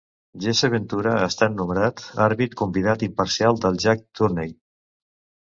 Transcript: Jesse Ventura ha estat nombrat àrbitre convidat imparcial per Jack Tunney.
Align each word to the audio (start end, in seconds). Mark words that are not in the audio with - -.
Jesse 0.43 0.69
Ventura 0.73 1.11
ha 1.17 1.27
estat 1.31 1.53
nombrat 1.57 2.01
àrbitre 2.29 2.59
convidat 2.63 3.05
imparcial 3.09 3.61
per 3.67 3.73
Jack 3.85 4.05
Tunney. 4.23 4.53